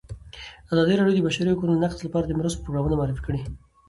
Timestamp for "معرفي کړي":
2.99-3.39